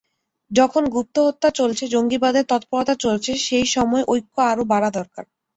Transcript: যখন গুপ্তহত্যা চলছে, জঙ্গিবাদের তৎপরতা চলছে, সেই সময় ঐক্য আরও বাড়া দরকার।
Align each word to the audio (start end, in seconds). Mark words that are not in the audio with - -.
যখন 0.51 0.83
গুপ্তহত্যা 0.87 1.49
চলছে, 1.51 1.83
জঙ্গিবাদের 1.87 2.45
তৎপরতা 2.47 2.93
চলছে, 3.03 3.31
সেই 3.47 3.67
সময় 3.67 4.03
ঐক্য 4.07 4.35
আরও 4.51 4.63
বাড়া 4.71 4.89
দরকার। 4.91 5.25